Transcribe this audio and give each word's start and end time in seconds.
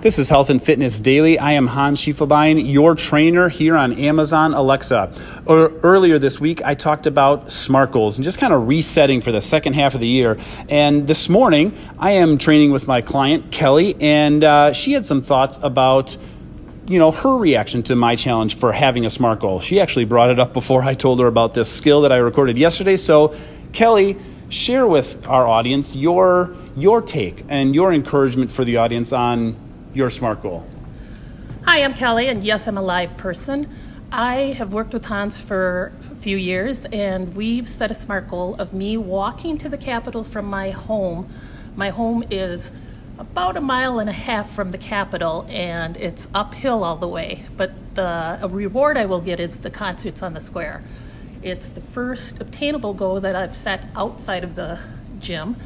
This 0.00 0.20
is 0.20 0.28
Health 0.28 0.48
and 0.48 0.62
Fitness 0.62 1.00
Daily. 1.00 1.40
I 1.40 1.52
am 1.52 1.66
Hans 1.66 2.00
Schiefelbein, 2.00 2.72
your 2.72 2.94
trainer 2.94 3.48
here 3.48 3.76
on 3.76 3.92
Amazon 3.94 4.54
Alexa. 4.54 5.12
Er, 5.50 5.72
earlier 5.82 6.20
this 6.20 6.38
week, 6.38 6.62
I 6.64 6.76
talked 6.76 7.08
about 7.08 7.50
SMART 7.50 7.90
goals 7.90 8.16
and 8.16 8.22
just 8.22 8.38
kind 8.38 8.52
of 8.52 8.68
resetting 8.68 9.20
for 9.20 9.32
the 9.32 9.40
second 9.40 9.72
half 9.72 9.94
of 9.94 10.00
the 10.00 10.06
year. 10.06 10.38
And 10.68 11.08
this 11.08 11.28
morning, 11.28 11.76
I 11.98 12.12
am 12.12 12.38
training 12.38 12.70
with 12.70 12.86
my 12.86 13.00
client, 13.00 13.50
Kelly, 13.50 13.96
and 14.00 14.44
uh, 14.44 14.72
she 14.72 14.92
had 14.92 15.04
some 15.04 15.20
thoughts 15.20 15.58
about 15.64 16.16
you 16.86 17.00
know 17.00 17.10
her 17.10 17.36
reaction 17.36 17.82
to 17.82 17.96
my 17.96 18.14
challenge 18.14 18.56
for 18.56 18.72
having 18.72 19.04
a 19.04 19.10
smart 19.10 19.40
goal 19.40 19.60
she 19.60 19.78
actually 19.78 20.06
brought 20.06 20.30
it 20.30 20.40
up 20.40 20.54
before 20.54 20.82
i 20.82 20.94
told 20.94 21.20
her 21.20 21.26
about 21.26 21.52
this 21.52 21.70
skill 21.70 22.00
that 22.00 22.10
i 22.10 22.16
recorded 22.16 22.56
yesterday 22.56 22.96
so 22.96 23.36
kelly 23.74 24.16
share 24.48 24.86
with 24.86 25.26
our 25.26 25.46
audience 25.46 25.94
your 25.94 26.56
your 26.78 27.02
take 27.02 27.44
and 27.50 27.74
your 27.74 27.92
encouragement 27.92 28.50
for 28.50 28.64
the 28.64 28.78
audience 28.78 29.12
on 29.12 29.54
your 29.98 30.10
SMART 30.10 30.40
goal. 30.42 30.64
Hi, 31.64 31.82
I'm 31.82 31.92
Kelly, 31.92 32.28
and 32.28 32.44
yes, 32.44 32.68
I'm 32.68 32.78
a 32.78 32.82
live 32.82 33.16
person. 33.16 33.68
I 34.12 34.54
have 34.56 34.72
worked 34.72 34.92
with 34.92 35.04
Hans 35.04 35.38
for 35.38 35.92
a 36.12 36.14
few 36.14 36.36
years, 36.36 36.84
and 36.92 37.34
we've 37.34 37.68
set 37.68 37.90
a 37.90 37.94
SMART 37.94 38.28
goal 38.28 38.54
of 38.60 38.72
me 38.72 38.96
walking 38.96 39.58
to 39.58 39.68
the 39.68 39.76
Capitol 39.76 40.22
from 40.22 40.44
my 40.44 40.70
home. 40.70 41.28
My 41.74 41.90
home 41.90 42.22
is 42.30 42.70
about 43.18 43.56
a 43.56 43.60
mile 43.60 43.98
and 43.98 44.08
a 44.08 44.12
half 44.12 44.48
from 44.52 44.70
the 44.70 44.78
Capitol, 44.78 45.44
and 45.48 45.96
it's 45.96 46.28
uphill 46.32 46.84
all 46.84 46.94
the 46.94 47.08
way. 47.08 47.44
But 47.56 47.72
the 47.96 48.38
reward 48.48 48.96
I 48.96 49.06
will 49.06 49.20
get 49.20 49.40
is 49.40 49.56
the 49.56 49.70
concerts 49.70 50.22
on 50.22 50.32
the 50.32 50.40
square. 50.40 50.84
It's 51.42 51.70
the 51.70 51.80
first 51.80 52.40
obtainable 52.40 52.94
goal 52.94 53.20
that 53.20 53.34
I've 53.34 53.56
set 53.56 53.84
outside 53.96 54.44
of 54.44 54.54
the 54.54 54.78
gym 55.18 55.56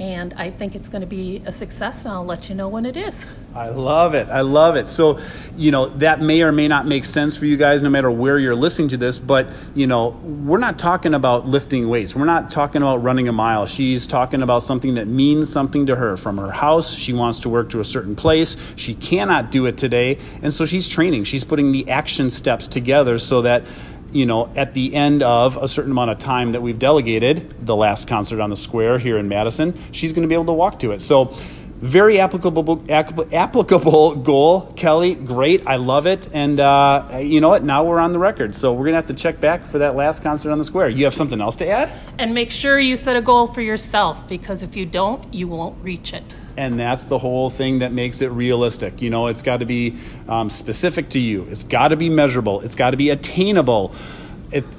and 0.00 0.32
I 0.38 0.50
think 0.50 0.74
it's 0.74 0.88
going 0.88 1.02
to 1.02 1.06
be 1.06 1.42
a 1.44 1.52
success. 1.52 2.06
And 2.06 2.14
I'll 2.14 2.24
let 2.24 2.48
you 2.48 2.54
know 2.54 2.68
when 2.68 2.86
it 2.86 2.96
is. 2.96 3.26
I 3.54 3.68
love 3.68 4.14
it. 4.14 4.28
I 4.30 4.40
love 4.40 4.76
it. 4.76 4.88
So, 4.88 5.18
you 5.58 5.70
know, 5.70 5.90
that 5.98 6.22
may 6.22 6.40
or 6.40 6.52
may 6.52 6.68
not 6.68 6.86
make 6.86 7.04
sense 7.04 7.36
for 7.36 7.44
you 7.44 7.58
guys, 7.58 7.82
no 7.82 7.90
matter 7.90 8.10
where 8.10 8.38
you're 8.38 8.54
listening 8.54 8.88
to 8.88 8.96
this. 8.96 9.18
But, 9.18 9.48
you 9.74 9.86
know, 9.86 10.08
we're 10.22 10.58
not 10.58 10.78
talking 10.78 11.12
about 11.12 11.46
lifting 11.46 11.90
weights. 11.90 12.16
We're 12.16 12.24
not 12.24 12.50
talking 12.50 12.80
about 12.80 13.02
running 13.02 13.28
a 13.28 13.32
mile. 13.32 13.66
She's 13.66 14.06
talking 14.06 14.40
about 14.40 14.62
something 14.62 14.94
that 14.94 15.06
means 15.06 15.52
something 15.52 15.84
to 15.86 15.96
her 15.96 16.16
from 16.16 16.38
her 16.38 16.50
house. 16.50 16.94
She 16.94 17.12
wants 17.12 17.40
to 17.40 17.50
work 17.50 17.68
to 17.70 17.80
a 17.80 17.84
certain 17.84 18.16
place. 18.16 18.56
She 18.76 18.94
cannot 18.94 19.50
do 19.50 19.66
it 19.66 19.76
today. 19.76 20.18
And 20.40 20.54
so 20.54 20.64
she's 20.64 20.88
training. 20.88 21.24
She's 21.24 21.44
putting 21.44 21.72
the 21.72 21.90
action 21.90 22.30
steps 22.30 22.68
together 22.68 23.18
so 23.18 23.42
that 23.42 23.64
you 24.12 24.26
know, 24.26 24.52
at 24.56 24.74
the 24.74 24.94
end 24.94 25.22
of 25.22 25.56
a 25.56 25.68
certain 25.68 25.92
amount 25.92 26.10
of 26.10 26.18
time 26.18 26.52
that 26.52 26.62
we've 26.62 26.78
delegated, 26.78 27.64
the 27.64 27.76
last 27.76 28.08
concert 28.08 28.40
on 28.40 28.50
the 28.50 28.56
square 28.56 28.98
here 28.98 29.18
in 29.18 29.28
Madison, 29.28 29.78
she's 29.92 30.12
going 30.12 30.22
to 30.22 30.28
be 30.28 30.34
able 30.34 30.46
to 30.46 30.52
walk 30.52 30.80
to 30.80 30.92
it. 30.92 31.00
So, 31.00 31.36
very 31.80 32.20
applicable 32.20 32.84
applicable 32.90 34.16
goal, 34.16 34.72
Kelly. 34.76 35.14
Great, 35.14 35.66
I 35.66 35.76
love 35.76 36.06
it. 36.06 36.28
And 36.32 36.60
uh, 36.60 37.20
you 37.22 37.40
know 37.40 37.48
what? 37.48 37.64
Now 37.64 37.84
we're 37.84 37.98
on 37.98 38.12
the 38.12 38.18
record, 38.18 38.54
so 38.54 38.72
we're 38.72 38.86
gonna 38.86 38.96
have 38.96 39.06
to 39.06 39.14
check 39.14 39.40
back 39.40 39.66
for 39.66 39.78
that 39.78 39.96
last 39.96 40.22
concert 40.22 40.50
on 40.50 40.58
the 40.58 40.64
square. 40.64 40.88
You 40.88 41.04
have 41.04 41.14
something 41.14 41.40
else 41.40 41.56
to 41.56 41.68
add? 41.68 41.90
And 42.18 42.34
make 42.34 42.50
sure 42.50 42.78
you 42.78 42.96
set 42.96 43.16
a 43.16 43.22
goal 43.22 43.46
for 43.46 43.62
yourself 43.62 44.28
because 44.28 44.62
if 44.62 44.76
you 44.76 44.86
don't, 44.86 45.32
you 45.32 45.48
won't 45.48 45.82
reach 45.82 46.12
it 46.12 46.34
and 46.56 46.78
that's 46.78 47.06
the 47.06 47.16
whole 47.16 47.48
thing 47.48 47.78
that 47.78 47.90
makes 47.90 48.20
it 48.20 48.28
realistic. 48.28 49.00
You 49.00 49.08
know, 49.08 49.28
it's 49.28 49.40
got 49.40 49.58
to 49.58 49.64
be 49.64 49.96
um, 50.28 50.50
specific 50.50 51.08
to 51.10 51.18
you. 51.18 51.46
It's 51.50 51.64
got 51.64 51.88
to 51.88 51.96
be 51.96 52.10
measurable. 52.10 52.60
It's 52.60 52.74
got 52.74 52.90
to 52.90 52.98
be 52.98 53.08
attainable. 53.08 53.94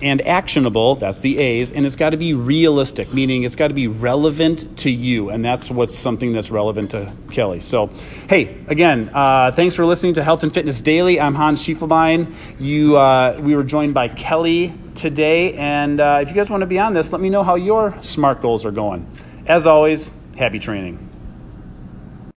And 0.01 0.21
actionable, 0.21 0.95
that's 0.95 1.21
the 1.21 1.37
A's, 1.37 1.71
and 1.71 1.85
it's 1.85 1.95
got 1.95 2.11
to 2.11 2.17
be 2.17 2.33
realistic, 2.33 3.13
meaning 3.13 3.43
it's 3.43 3.55
got 3.55 3.69
to 3.69 3.73
be 3.73 3.87
relevant 3.87 4.77
to 4.79 4.91
you, 4.91 5.29
and 5.29 5.43
that's 5.43 5.69
what's 5.69 5.97
something 5.97 6.33
that's 6.33 6.51
relevant 6.51 6.91
to 6.91 7.13
Kelly. 7.31 7.59
So, 7.59 7.89
hey, 8.29 8.57
again, 8.67 9.09
uh, 9.13 9.51
thanks 9.51 9.75
for 9.75 9.85
listening 9.85 10.15
to 10.15 10.23
Health 10.23 10.43
and 10.43 10.53
Fitness 10.53 10.81
Daily. 10.81 11.19
I'm 11.19 11.35
Hans 11.35 11.63
Schiefelbein. 11.63 12.33
You, 12.59 12.97
uh, 12.97 13.39
we 13.41 13.55
were 13.55 13.63
joined 13.63 13.93
by 13.93 14.09
Kelly 14.09 14.73
today, 14.95 15.53
and 15.53 15.99
uh, 15.99 16.19
if 16.21 16.29
you 16.29 16.35
guys 16.35 16.49
want 16.49 16.61
to 16.61 16.67
be 16.67 16.79
on 16.79 16.93
this, 16.93 17.11
let 17.11 17.21
me 17.21 17.29
know 17.29 17.43
how 17.43 17.55
your 17.55 17.97
SMART 18.01 18.41
goals 18.41 18.65
are 18.65 18.71
going. 18.71 19.09
As 19.45 19.65
always, 19.65 20.11
happy 20.37 20.59
training. 20.59 21.10